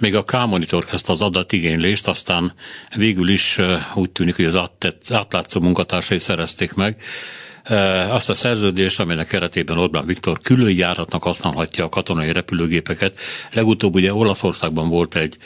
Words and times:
még 0.00 0.14
a 0.14 0.22
K-monitor 0.22 0.84
kezdte 0.84 1.12
az 1.12 1.22
adatigénylést, 1.22 2.08
aztán 2.08 2.52
végül 2.96 3.28
is 3.28 3.58
úgy 3.94 4.10
tűnik, 4.10 4.36
hogy 4.36 4.44
az 4.44 4.60
átlátszó 5.10 5.60
munkatársai 5.60 6.18
szerezték 6.18 6.74
meg. 6.74 7.02
Azt 8.08 8.30
a 8.30 8.34
szerződést, 8.34 9.00
amelynek 9.00 9.26
keretében 9.26 9.78
Orbán 9.78 10.06
Viktor 10.06 10.40
külön 10.40 10.76
járatnak 10.76 11.22
használhatja 11.22 11.84
a 11.84 11.88
katonai 11.88 12.32
repülőgépeket. 12.32 13.18
Legutóbb 13.52 13.94
ugye 13.94 14.14
Olaszországban 14.14 14.88
volt 14.88 15.14
egy 15.14 15.36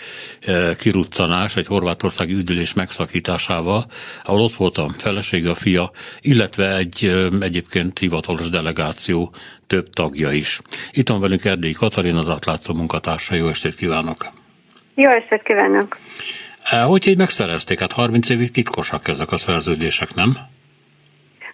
kiruccanás, 0.79 1.57
egy 1.57 1.67
horvátországi 1.67 2.33
üdülés 2.33 2.73
megszakításával, 2.73 3.87
ahol 4.25 4.41
ott 4.41 4.55
volt 4.55 4.79
a 4.79 4.89
felesége, 4.99 5.51
a 5.51 5.55
fia, 5.55 5.91
illetve 6.21 6.77
egy 6.77 7.29
egyébként 7.41 7.99
hivatalos 7.99 8.51
delegáció 8.51 9.35
több 9.67 9.91
tagja 9.91 10.33
is. 10.33 10.61
Itt 10.91 11.09
van 11.09 11.21
velünk 11.21 11.45
Erdélyi 11.45 11.73
Katalin, 11.73 12.17
az 12.17 12.29
átlátszó 12.29 12.75
munkatársa. 12.75 13.35
Jó 13.35 13.49
estét 13.49 13.75
kívánok! 13.75 14.42
Jó 14.95 15.11
estét 15.11 15.43
kívánok! 15.43 15.99
Hogy 16.87 17.07
így 17.07 17.19
megszerezték? 17.19 17.81
Hát 17.81 17.93
30 17.93 18.29
évig 18.29 18.51
titkosak 18.51 19.09
ezek 19.09 19.33
a 19.33 19.37
szerződések, 19.37 20.15
nem? 20.15 20.37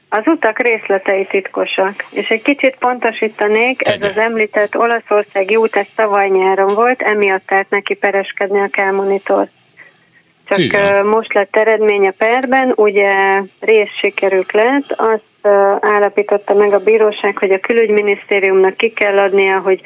Az 0.09 0.23
utak 0.27 0.59
részletei 0.59 1.27
titkosak, 1.30 2.05
és 2.11 2.28
egy 2.28 2.42
kicsit 2.42 2.77
pontosítanék, 2.78 3.88
ez 3.88 4.02
az 4.02 4.16
említett 4.16 4.77
Olaszországi 4.77 5.56
út, 5.56 5.77
ez 5.77 5.87
tavaly 5.95 6.28
nyáron 6.28 6.74
volt, 6.74 7.02
emiatt 7.02 7.47
tehát 7.47 7.70
neki 7.70 7.95
pereskedni 7.95 8.61
a 8.61 8.69
Kelmonitor. 8.69 9.48
Csak 10.48 10.59
Igen. 10.59 11.06
most 11.06 11.34
lett 11.34 11.56
eredmény 11.56 12.06
a 12.06 12.11
perben, 12.11 12.73
ugye 12.77 13.42
rész 13.61 13.92
sikerük 14.00 14.52
lett, 14.52 14.92
azt 14.97 15.23
állapította 15.80 16.55
meg 16.55 16.73
a 16.73 16.83
bíróság, 16.83 17.38
hogy 17.38 17.51
a 17.51 17.60
külügyminisztériumnak 17.60 18.77
ki 18.77 18.91
kell 18.91 19.19
adnia, 19.19 19.59
hogy 19.59 19.80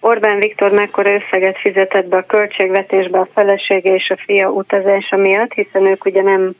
Orbán 0.00 0.38
Viktor 0.38 0.70
mekkora 0.70 1.10
összeget 1.14 1.58
fizetett 1.58 2.06
be 2.06 2.16
a 2.16 2.26
költségvetésbe 2.26 3.18
a 3.18 3.28
felesége 3.34 3.94
és 3.94 4.10
a 4.10 4.22
fia 4.26 4.48
utazása 4.48 5.16
miatt, 5.16 5.52
hiszen 5.52 5.86
ők 5.86 6.04
ugye 6.04 6.22
nem 6.22 6.52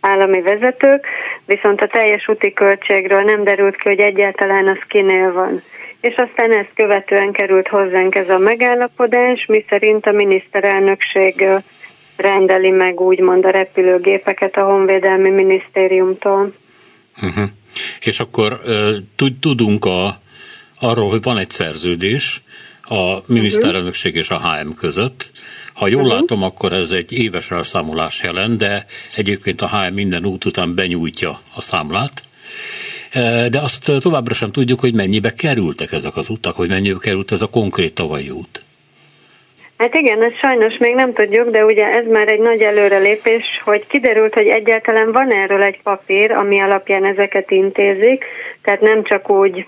állami 0.00 0.40
vezetők, 0.40 1.06
viszont 1.46 1.80
a 1.80 1.86
teljes 1.86 2.28
úti 2.28 2.52
költségről 2.52 3.22
nem 3.22 3.44
derült 3.44 3.76
ki, 3.76 3.88
hogy 3.88 3.98
egyáltalán 3.98 4.68
az 4.68 4.78
kinél 4.88 5.32
van. 5.32 5.62
És 6.00 6.14
aztán 6.16 6.52
ezt 6.52 6.70
követően 6.74 7.32
került 7.32 7.68
hozzánk 7.68 8.14
ez 8.14 8.28
a 8.28 8.38
megállapodás, 8.38 9.46
mi 9.46 9.64
szerint 9.68 10.06
a 10.06 10.12
miniszterelnökség 10.12 11.44
rendeli 12.16 12.70
meg 12.70 13.00
úgymond 13.00 13.44
a 13.44 13.50
repülőgépeket 13.50 14.56
a 14.56 14.64
Honvédelmi 14.64 15.30
Minisztériumtól. 15.30 16.52
Uh-huh. 17.22 17.44
És 18.00 18.20
akkor 18.20 18.60
tudunk 19.40 19.84
a, 19.84 20.20
arról, 20.78 21.10
hogy 21.10 21.22
van 21.22 21.38
egy 21.38 21.50
szerződés 21.50 22.42
a 22.82 23.20
miniszterelnökség 23.26 24.14
és 24.14 24.30
a 24.30 24.40
HM 24.40 24.70
között, 24.70 25.32
ha 25.80 25.88
jól 25.88 26.02
uh-huh. 26.02 26.18
látom, 26.20 26.42
akkor 26.42 26.72
ez 26.72 26.90
egy 26.90 27.12
éves 27.12 27.50
elszámolás 27.50 28.22
jelent, 28.22 28.58
de 28.58 28.86
egyébként 29.14 29.60
a 29.60 29.68
HM 29.68 29.94
minden 29.94 30.24
út 30.24 30.44
után 30.44 30.74
benyújtja 30.74 31.40
a 31.54 31.60
számlát. 31.60 32.22
De 33.50 33.58
azt 33.60 33.92
továbbra 34.00 34.34
sem 34.34 34.52
tudjuk, 34.52 34.80
hogy 34.80 34.94
mennyibe 34.94 35.34
kerültek 35.34 35.92
ezek 35.92 36.16
az 36.16 36.28
utak, 36.28 36.56
hogy 36.56 36.68
mennyibe 36.68 36.98
került 36.98 37.32
ez 37.32 37.42
a 37.42 37.46
konkrét 37.46 37.94
tavalyi 37.94 38.30
út. 38.30 38.64
Hát 39.80 39.94
igen, 39.94 40.22
ezt 40.22 40.38
sajnos 40.38 40.76
még 40.78 40.94
nem 40.94 41.12
tudjuk, 41.12 41.50
de 41.50 41.64
ugye 41.64 41.86
ez 41.86 42.06
már 42.06 42.28
egy 42.28 42.40
nagy 42.40 42.60
előrelépés, 42.60 43.60
hogy 43.64 43.86
kiderült, 43.86 44.34
hogy 44.34 44.46
egyáltalán 44.46 45.12
van 45.12 45.32
erről 45.32 45.62
egy 45.62 45.82
papír, 45.82 46.32
ami 46.32 46.60
alapján 46.60 47.04
ezeket 47.04 47.50
intézik, 47.50 48.24
tehát 48.62 48.80
nem 48.80 49.02
csak 49.02 49.30
úgy 49.30 49.66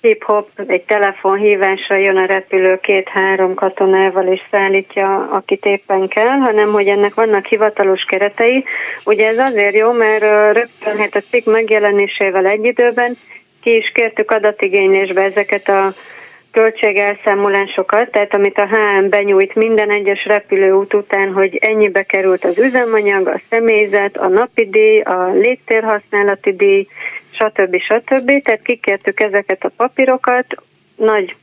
hip-hop, 0.00 0.48
egy 0.66 0.82
telefonhívásra 0.82 1.96
jön 1.96 2.16
a 2.16 2.24
repülő 2.24 2.78
két-három 2.80 3.54
katonával 3.54 4.26
és 4.26 4.40
szállítja, 4.50 5.28
akit 5.30 5.64
éppen 5.64 6.08
kell, 6.08 6.38
hanem 6.38 6.72
hogy 6.72 6.86
ennek 6.86 7.14
vannak 7.14 7.46
hivatalos 7.46 8.02
keretei. 8.02 8.64
Ugye 9.04 9.28
ez 9.28 9.38
azért 9.38 9.74
jó, 9.74 9.92
mert 9.92 10.22
rögtön 10.52 10.96
hát 10.98 11.14
a 11.14 11.20
cikk 11.30 11.46
megjelenésével 11.46 12.46
egy 12.46 12.64
időben 12.64 13.18
ki 13.62 13.76
is 13.76 13.90
kértük 13.94 14.30
adatigénylésbe 14.30 15.22
ezeket 15.22 15.68
a 15.68 15.92
költségelszámolásokat, 16.52 18.10
tehát 18.10 18.34
amit 18.34 18.58
a 18.58 18.66
HM 18.66 19.08
benyújt 19.08 19.54
minden 19.54 19.90
egyes 19.90 20.24
repülőút 20.24 20.94
után, 20.94 21.32
hogy 21.32 21.56
ennyibe 21.56 22.02
került 22.02 22.44
az 22.44 22.58
üzemanyag, 22.58 23.26
a 23.26 23.40
személyzet, 23.50 24.16
a 24.16 24.28
napi 24.28 24.68
díj, 24.68 25.00
a 25.00 25.30
légtérhasználati 25.32 26.52
díj, 26.56 26.86
stb. 27.30 27.76
stb. 27.80 28.42
Tehát 28.42 28.62
kikértük 28.62 29.20
ezeket 29.20 29.64
a 29.64 29.72
papírokat, 29.76 30.46
nagy 30.96 31.36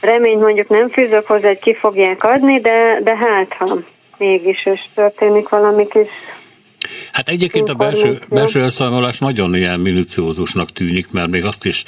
remény 0.00 0.38
mondjuk 0.38 0.68
nem 0.68 0.88
fűzök 0.88 1.26
hozzá, 1.26 1.48
hogy 1.48 1.58
ki 1.58 1.74
fogják 1.74 2.24
adni, 2.24 2.60
de, 2.60 2.98
de 3.02 3.16
hát 3.16 3.52
ha 3.52 3.76
mégis, 4.18 4.66
és 4.66 4.80
történik 4.94 5.48
valami 5.48 5.86
kis 5.86 6.08
Hát 7.12 7.28
egyébként 7.28 7.68
a 7.68 7.74
belső, 7.74 8.20
belső 8.28 8.62
elszámolás 8.62 9.18
nagyon 9.18 9.54
ilyen 9.54 9.80
minuciózusnak 9.80 10.72
tűnik, 10.72 11.10
mert 11.10 11.30
még 11.30 11.44
azt 11.44 11.64
is 11.64 11.84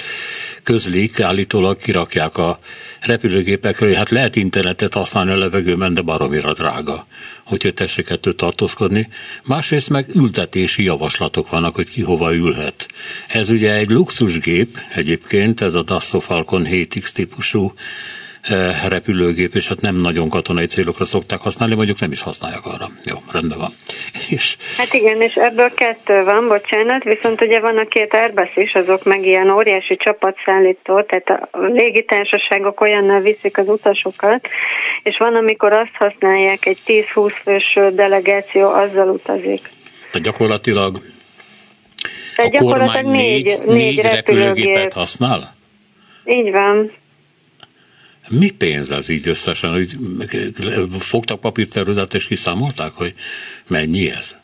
közlik, 0.62 1.20
állítólag 1.20 1.76
kirakják 1.76 2.36
a 2.36 2.58
repülőgépekről, 3.00 3.88
hogy 3.88 3.98
hát 3.98 4.10
lehet 4.10 4.36
internetet 4.36 4.92
használni 4.94 5.30
a 5.30 5.36
levegőben, 5.36 5.94
de 5.94 6.00
baromira 6.00 6.52
drága, 6.52 7.06
úgyhogy 7.50 7.74
tessék 7.74 8.10
ettől 8.10 8.34
tartózkodni. 8.34 9.08
Másrészt 9.44 9.90
meg 9.90 10.06
ültetési 10.14 10.82
javaslatok 10.82 11.48
vannak, 11.48 11.74
hogy 11.74 11.88
ki 11.88 12.02
hova 12.02 12.34
ülhet. 12.34 12.86
Ez 13.28 13.50
ugye 13.50 13.74
egy 13.74 13.90
luxusgép 13.90 14.78
egyébként, 14.94 15.60
ez 15.60 15.74
a 15.74 15.82
Dassault 15.82 16.24
Falcon 16.24 16.66
7X 16.70 17.08
típusú 17.08 17.74
repülőgép, 18.88 19.54
és 19.54 19.68
hát 19.68 19.80
nem 19.80 19.96
nagyon 19.96 20.28
katonai 20.28 20.66
célokra 20.66 21.04
szokták 21.04 21.38
használni, 21.38 21.74
mondjuk 21.74 22.00
nem 22.00 22.10
is 22.10 22.22
használják 22.22 22.66
arra. 22.66 22.88
Jó, 23.04 23.16
rendben 23.32 23.58
van. 23.58 23.70
És... 24.36 24.56
Hát 24.76 24.92
igen, 24.92 25.20
és 25.20 25.34
ebből 25.34 25.74
kettő 25.74 26.24
van, 26.24 26.48
bocsánat, 26.48 27.02
viszont 27.04 27.40
ugye 27.40 27.60
van 27.60 27.78
a 27.78 27.86
két 27.86 28.14
Airbus 28.14 28.56
is, 28.56 28.74
azok 28.74 29.04
meg 29.04 29.26
ilyen 29.26 29.50
óriási 29.50 29.96
csapatszállító, 29.96 31.02
tehát 31.02 31.48
a 31.50 31.58
légitársaságok 31.58 32.80
olyannal 32.80 33.20
viszik 33.20 33.58
az 33.58 33.68
utasokat, 33.68 34.48
és 35.02 35.16
van, 35.18 35.34
amikor 35.34 35.72
azt 35.72 35.94
használják, 35.98 36.66
egy 36.66 36.78
10-20 36.86 37.34
fős 37.42 37.78
delegáció 37.92 38.70
azzal 38.70 39.08
utazik. 39.08 39.70
Tehát 40.10 40.26
gyakorlatilag 40.26 40.96
Tehát 42.36 42.54
a 42.54 42.58
kormány 42.58 43.06
négy, 43.06 43.44
négy, 43.44 43.66
négy 43.66 44.00
repülőgépet 44.00 44.56
repülőgép. 44.56 44.92
használ? 44.92 45.54
Így 46.24 46.50
van. 46.50 46.90
Mi 48.28 48.50
pénz 48.50 48.90
az 48.90 49.08
így 49.08 49.28
összesen? 49.28 49.70
Hogy 49.70 49.88
fogtak 50.98 51.40
papírceruzát 51.40 52.14
és 52.14 52.26
kiszámolták, 52.26 52.92
hogy 52.92 53.12
mennyi 53.68 54.10
ez? 54.10 54.36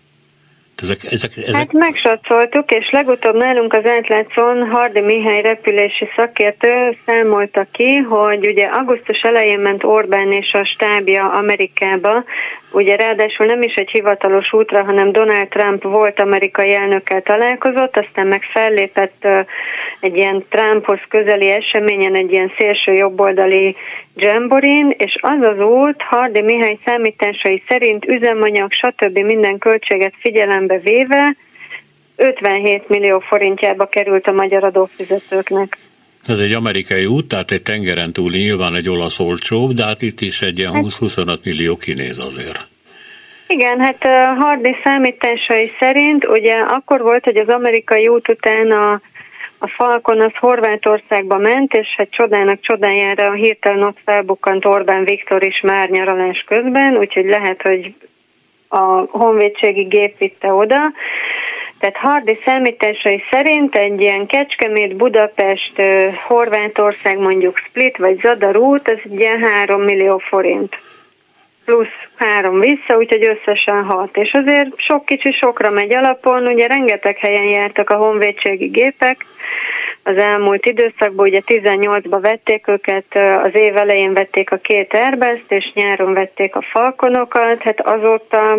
Ezek, 0.82 0.98
ezek, 1.12 1.30
ezek... 1.36 1.54
Hát 1.54 1.72
megsatszoltuk, 1.72 2.70
és 2.70 2.90
legutóbb 2.90 3.34
nálunk 3.34 3.72
az 3.72 3.84
átlátszón 3.84 4.68
Hardi 4.68 5.00
Mihály 5.00 5.40
repülési 5.40 6.08
szakértő 6.16 6.96
számolta 7.06 7.66
ki, 7.72 7.96
hogy 7.96 8.46
ugye 8.46 8.64
augusztus 8.64 9.20
elején 9.20 9.60
ment 9.60 9.84
Orbán 9.84 10.32
és 10.32 10.52
a 10.52 10.64
stábja 10.64 11.30
Amerikába, 11.30 12.24
ugye 12.72 12.96
ráadásul 12.96 13.46
nem 13.46 13.62
is 13.62 13.74
egy 13.74 13.90
hivatalos 13.90 14.52
útra, 14.52 14.84
hanem 14.84 15.12
Donald 15.12 15.48
Trump 15.48 15.82
volt 15.82 16.20
amerikai 16.20 16.72
elnökkel 16.74 17.22
találkozott, 17.22 17.96
aztán 17.96 18.26
meg 18.26 18.42
fellépett 18.52 19.26
egy 20.00 20.16
ilyen 20.16 20.44
Trumphoz 20.48 21.00
közeli 21.08 21.50
eseményen, 21.50 22.14
egy 22.14 22.32
ilyen 22.32 22.52
szélső 22.58 22.92
jobboldali 22.92 23.76
Jamborin, 24.16 24.94
és 24.98 25.16
az 25.20 25.40
az 25.40 25.60
út 25.60 26.02
Hardi 26.02 26.40
Mihály 26.40 26.78
számításai 26.84 27.62
szerint 27.68 28.04
üzemanyag, 28.04 28.72
stb. 28.72 29.18
minden 29.18 29.58
költséget 29.58 30.14
figyelembe 30.18 30.78
véve 30.78 31.36
57 32.16 32.88
millió 32.88 33.18
forintjába 33.18 33.86
került 33.86 34.26
a 34.26 34.32
magyar 34.32 34.64
adófizetőknek. 34.64 35.78
Ez 36.26 36.38
egy 36.38 36.52
amerikai 36.52 37.06
út, 37.06 37.28
tehát 37.28 37.50
egy 37.50 37.62
tengeren 37.62 38.12
túli 38.12 38.38
nyilván 38.38 38.74
egy 38.74 38.88
olasz 38.88 39.20
olcsóbb, 39.20 39.72
de 39.72 39.84
hát 39.84 40.02
itt 40.02 40.20
is 40.20 40.42
egy 40.42 40.58
ilyen 40.58 40.72
20-25 40.72 41.28
hát- 41.28 41.44
millió 41.44 41.76
kinéz 41.76 42.18
azért. 42.18 42.68
Igen, 43.46 43.80
hát 43.80 44.04
Hardi 44.38 44.76
számításai 44.84 45.70
szerint 45.78 46.26
ugye 46.26 46.54
akkor 46.54 47.00
volt, 47.00 47.24
hogy 47.24 47.36
az 47.36 47.48
amerikai 47.48 48.08
út 48.08 48.28
után 48.28 48.70
a 48.70 49.00
a 49.62 49.68
Falkon 49.68 50.20
az 50.20 50.32
Horvátországba 50.38 51.38
ment, 51.38 51.74
és 51.74 51.94
hát 51.96 52.10
csodának 52.10 52.60
csodájára 52.60 53.32
hirtelen 53.32 53.82
ott 53.82 53.98
felbukkant 54.04 54.64
Orbán 54.64 55.04
Viktor 55.04 55.42
is 55.42 55.60
már 55.60 55.88
nyaralás 55.88 56.44
közben, 56.46 56.96
úgyhogy 56.96 57.26
lehet, 57.26 57.62
hogy 57.62 57.94
a 58.68 58.84
honvédségi 59.10 59.82
gép 59.82 60.18
vitte 60.18 60.52
oda. 60.52 60.78
Tehát 61.78 61.96
Hardi 61.96 62.38
számításai 62.44 63.22
szerint 63.30 63.76
egy 63.76 64.00
ilyen 64.00 64.26
Kecskemét, 64.26 64.96
Budapest, 64.96 65.82
Horvátország, 66.26 67.18
mondjuk 67.18 67.56
Split 67.56 67.96
vagy 67.96 68.20
Zadar 68.20 68.56
út, 68.56 68.88
az 68.88 68.98
egy 69.04 69.20
ilyen 69.20 69.42
3 69.42 69.82
millió 69.82 70.18
forint 70.18 70.76
plusz 71.70 72.08
három 72.16 72.60
vissza, 72.60 72.96
úgyhogy 72.96 73.24
összesen 73.24 73.84
hat. 73.84 74.16
És 74.16 74.32
azért 74.32 74.68
sok 74.76 75.04
kicsi 75.04 75.32
sokra 75.32 75.70
megy 75.70 75.94
alapon, 75.94 76.46
ugye 76.46 76.66
rengeteg 76.66 77.16
helyen 77.16 77.44
jártak 77.44 77.90
a 77.90 77.96
honvédségi 77.96 78.66
gépek, 78.66 79.26
az 80.02 80.16
elmúlt 80.16 80.66
időszakban, 80.66 81.26
ugye 81.26 81.40
18-ba 81.46 82.18
vették 82.20 82.68
őket, 82.68 83.04
az 83.42 83.54
év 83.54 83.76
elején 83.76 84.12
vették 84.12 84.52
a 84.52 84.56
két 84.56 84.94
airbus 84.94 85.40
és 85.48 85.72
nyáron 85.74 86.12
vették 86.12 86.56
a 86.56 86.62
falkonokat, 86.62 87.62
hát 87.62 87.80
azóta 87.80 88.58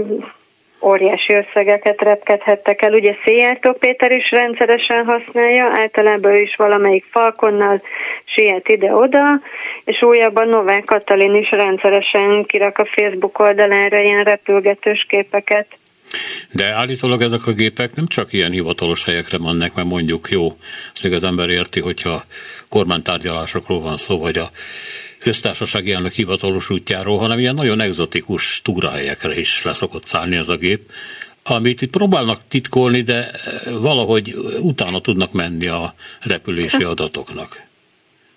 óriási 0.81 1.34
összegeket 1.34 2.02
repkedhettek 2.02 2.81
el. 2.81 2.94
Ugye 2.94 3.16
Szijjártó 3.24 3.74
Péter 3.74 4.12
is 4.12 4.31
rendszeresen 4.31 5.06
használja, 5.06 5.66
általában 5.66 6.31
ő 6.31 6.40
is 6.40 6.56
valamelyik 6.56 7.06
falkonnal 7.12 7.81
siet 8.33 8.68
ide-oda, 8.68 9.42
és 9.86 10.01
újabban 10.01 10.48
Novák 10.48 10.83
Katalin 10.83 11.36
is 11.36 11.50
rendszeresen 11.50 12.45
kirak 12.45 12.78
a 12.78 12.88
Facebook 12.95 13.39
oldalára 13.39 14.00
ilyen 14.00 14.24
repülgetős 14.24 15.06
képeket. 15.10 15.68
De 16.54 16.66
állítólag 16.66 17.22
ezek 17.22 17.48
a 17.48 17.51
gépek 17.51 17.95
nem 17.95 18.07
csak 18.07 18.33
ilyen 18.33 18.51
hivatalos 18.51 19.06
helyekre 19.06 19.38
mennek, 19.38 19.74
mert 19.75 19.88
mondjuk 19.88 20.30
jó, 20.30 20.48
ezt 20.94 21.04
még 21.04 21.13
az 21.13 21.24
ember 21.24 21.50
érti, 21.50 21.80
hogyha 21.80 22.24
kormánytárgyalásokról 22.69 23.80
van 23.80 23.98
szó, 23.98 24.19
vagy 24.19 24.38
a 24.38 24.50
köztársasági 25.19 25.92
elnök 25.92 26.12
hivatalos 26.12 26.69
útjáról, 26.69 27.18
hanem 27.18 27.39
ilyen 27.39 27.56
nagyon 27.56 27.81
egzotikus 27.81 28.62
túrahelyekre 28.62 29.39
is 29.39 29.63
leszokott 29.63 30.06
szállni 30.06 30.36
ez 30.36 30.50
a 30.50 30.56
gép, 30.56 30.81
amit 31.44 31.81
itt 31.81 31.92
próbálnak 31.92 32.39
titkolni, 32.48 33.01
de 33.01 33.31
valahogy 33.66 34.36
utána 34.60 35.00
tudnak 35.00 35.31
menni 35.31 35.68
a 35.68 35.94
repülési 36.22 36.84
adatoknak. 36.84 37.69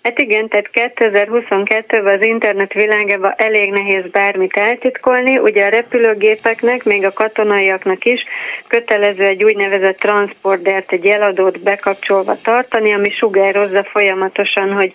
Hát 0.05 0.19
igen, 0.19 0.47
tehát 0.47 0.69
2022-ben 0.95 2.15
az 2.15 2.21
internet 2.21 2.73
világában 2.73 3.33
elég 3.37 3.71
nehéz 3.71 4.03
bármit 4.11 4.57
eltitkolni. 4.57 5.37
Ugye 5.37 5.65
a 5.65 5.69
repülőgépeknek, 5.69 6.83
még 6.83 7.05
a 7.05 7.13
katonaiaknak 7.13 8.05
is 8.05 8.23
kötelező 8.67 9.23
egy 9.23 9.43
úgynevezett 9.43 9.97
transportert, 9.97 10.91
egy 10.91 11.05
eladót 11.05 11.59
bekapcsolva 11.59 12.37
tartani, 12.43 12.93
ami 12.93 13.09
sugározza 13.09 13.83
folyamatosan, 13.83 14.73
hogy 14.73 14.93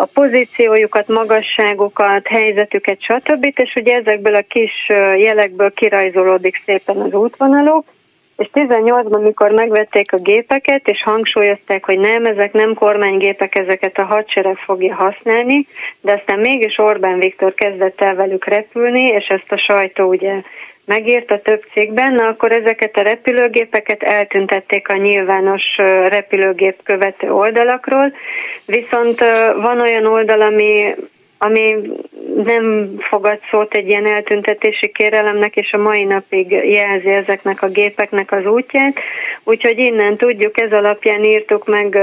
a 0.00 0.04
pozíciójukat, 0.04 1.08
magasságukat, 1.08 2.26
helyzetüket, 2.26 3.02
stb. 3.02 3.44
És 3.54 3.74
ugye 3.74 3.96
ezekből 3.96 4.34
a 4.34 4.44
kis 4.48 4.72
jelekből 5.16 5.72
kirajzolódik 5.72 6.62
szépen 6.64 6.96
az 6.96 7.12
útvonaluk, 7.12 7.84
és 8.38 8.48
18-ban, 8.52 9.22
mikor 9.22 9.50
megvették 9.50 10.12
a 10.12 10.16
gépeket, 10.16 10.88
és 10.88 11.02
hangsúlyozták, 11.02 11.84
hogy 11.84 11.98
nem, 11.98 12.24
ezek 12.24 12.52
nem 12.52 12.74
kormánygépek, 12.74 13.58
ezeket 13.58 13.98
a 13.98 14.04
hadsereg 14.04 14.56
fogja 14.56 14.94
használni, 14.94 15.66
de 16.00 16.12
aztán 16.12 16.38
mégis 16.38 16.78
Orbán 16.78 17.18
Viktor 17.18 17.54
kezdett 17.54 18.00
el 18.00 18.14
velük 18.14 18.44
repülni, 18.44 19.02
és 19.02 19.26
ezt 19.26 19.52
a 19.52 19.58
sajtó 19.58 20.04
ugye 20.08 20.42
megírta 20.84 21.40
több 21.40 21.62
cikkben, 21.72 22.12
na 22.12 22.26
akkor 22.26 22.52
ezeket 22.52 22.96
a 22.96 23.02
repülőgépeket 23.02 24.02
eltüntették 24.02 24.88
a 24.88 24.96
nyilvános 24.96 25.76
repülőgép 26.06 26.82
követő 26.82 27.32
oldalakról, 27.32 28.12
viszont 28.66 29.18
van 29.56 29.80
olyan 29.80 30.06
oldal, 30.06 30.40
ami 30.40 30.94
ami 31.38 31.76
nem 32.44 32.94
fogad 33.00 33.38
szót 33.50 33.74
egy 33.74 33.88
ilyen 33.88 34.06
eltüntetési 34.06 34.88
kérelemnek, 34.92 35.56
és 35.56 35.72
a 35.72 35.78
mai 35.78 36.04
napig 36.04 36.50
jelzi 36.50 37.08
ezeknek 37.08 37.62
a 37.62 37.68
gépeknek 37.68 38.32
az 38.32 38.46
útját. 38.46 38.98
Úgyhogy 39.44 39.78
innen 39.78 40.16
tudjuk, 40.16 40.60
ez 40.60 40.72
alapján 40.72 41.24
írtuk 41.24 41.66
meg, 41.66 41.98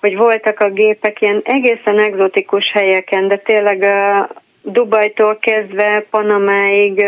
hogy 0.00 0.16
voltak 0.16 0.60
a 0.60 0.70
gépek 0.70 1.20
ilyen 1.20 1.40
egészen 1.44 1.98
egzotikus 1.98 2.70
helyeken, 2.72 3.28
de 3.28 3.36
tényleg 3.36 3.86
Dubajtól 4.62 5.38
kezdve 5.40 6.06
Panamáig, 6.10 7.06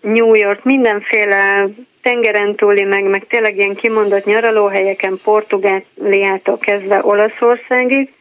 New 0.00 0.34
York, 0.34 0.64
mindenféle 0.64 1.68
tengeren 2.02 2.54
túli, 2.54 2.84
meg, 2.84 3.04
meg 3.04 3.26
tényleg 3.26 3.56
ilyen 3.56 3.74
kimondott 3.74 4.24
nyaralóhelyeken, 4.24 5.18
Portugáliától 5.24 6.58
kezdve 6.58 7.00
Olaszországig, 7.02 8.12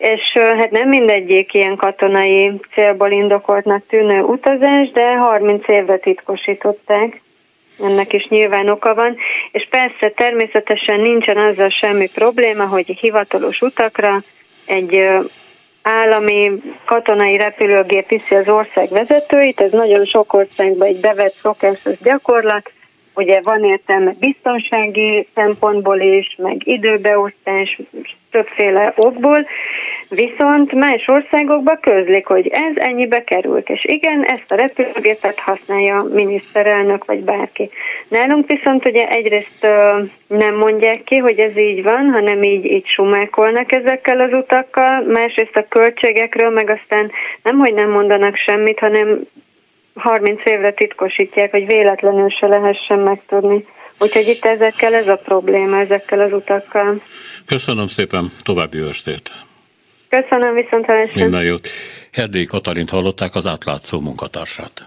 és 0.00 0.32
hát 0.32 0.70
nem 0.70 0.88
mindegyik 0.88 1.54
ilyen 1.54 1.76
katonai 1.76 2.60
célból 2.74 3.10
indokoltnak 3.10 3.86
tűnő 3.88 4.22
utazás, 4.22 4.90
de 4.90 5.16
30 5.16 5.68
évre 5.68 5.98
titkosították. 5.98 7.20
Ennek 7.82 8.12
is 8.12 8.26
nyilván 8.28 8.68
oka 8.68 8.94
van, 8.94 9.16
és 9.52 9.66
persze 9.70 10.10
természetesen 10.10 11.00
nincsen 11.00 11.36
azzal 11.36 11.68
semmi 11.68 12.08
probléma, 12.14 12.66
hogy 12.66 12.98
hivatalos 13.00 13.60
utakra 13.60 14.20
egy 14.66 15.08
állami 15.82 16.52
katonai 16.84 17.36
repülőgép 17.36 18.08
viszi 18.08 18.34
az 18.34 18.48
ország 18.48 18.88
vezetőit, 18.88 19.60
ez 19.60 19.70
nagyon 19.70 20.04
sok 20.04 20.32
országban 20.32 20.88
egy 20.88 21.00
bevett 21.00 21.32
szokásos 21.32 21.98
gyakorlat, 22.02 22.70
ugye 23.20 23.40
van 23.42 23.64
értelme 23.64 24.14
biztonsági 24.20 25.26
szempontból 25.34 26.00
is, 26.00 26.36
meg 26.38 26.56
időbeosztás, 26.64 27.80
többféle 28.30 28.92
okból, 28.96 29.46
viszont 30.08 30.72
más 30.72 31.08
országokban 31.08 31.78
közlik, 31.80 32.26
hogy 32.26 32.46
ez 32.46 32.76
ennyibe 32.76 33.24
került, 33.24 33.68
és 33.68 33.84
igen, 33.84 34.24
ezt 34.24 34.44
a 34.48 34.54
repülőgépet 34.54 35.38
használja 35.38 35.96
a 35.96 36.08
miniszterelnök 36.12 37.04
vagy 37.04 37.20
bárki. 37.20 37.70
Nálunk 38.08 38.46
viszont 38.46 38.86
ugye 38.86 39.08
egyrészt 39.08 39.66
nem 40.26 40.56
mondják 40.56 41.02
ki, 41.04 41.16
hogy 41.16 41.38
ez 41.38 41.56
így 41.56 41.82
van, 41.82 42.10
hanem 42.10 42.42
így, 42.42 42.64
így 42.64 42.86
sumákolnak 42.86 43.72
ezekkel 43.72 44.20
az 44.20 44.32
utakkal, 44.32 45.00
másrészt 45.00 45.56
a 45.56 45.68
költségekről 45.68 46.50
meg 46.50 46.70
aztán 46.70 47.10
nem, 47.42 47.58
hogy 47.58 47.74
nem 47.74 47.90
mondanak 47.90 48.36
semmit, 48.36 48.78
hanem 48.78 49.20
30 49.94 50.40
évre 50.44 50.72
titkosítják, 50.72 51.50
hogy 51.50 51.66
véletlenül 51.66 52.30
se 52.30 52.46
lehessen 52.46 52.98
megtudni. 52.98 53.64
Úgyhogy 53.98 54.28
itt 54.28 54.44
ezekkel 54.44 54.94
ez 54.94 55.08
a 55.08 55.16
probléma, 55.16 55.80
ezekkel 55.80 56.20
az 56.20 56.32
utakkal. 56.32 57.02
Köszönöm 57.46 57.86
szépen, 57.86 58.28
további 58.42 58.78
estét! 58.88 59.30
Köszönöm, 60.08 60.54
viszont 60.54 61.14
Minden 61.14 61.42
jót. 61.42 61.68
Erdély 62.10 62.44
Katalint 62.44 62.90
hallották 62.90 63.34
az 63.34 63.46
átlátszó 63.46 64.00
munkatársát. 64.00 64.86